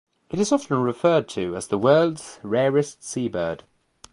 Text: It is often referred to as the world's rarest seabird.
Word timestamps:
It 0.31 0.39
is 0.39 0.51
often 0.51 0.81
referred 0.81 1.29
to 1.29 1.55
as 1.55 1.67
the 1.67 1.77
world's 1.77 2.39
rarest 2.41 3.03
seabird. 3.03 3.65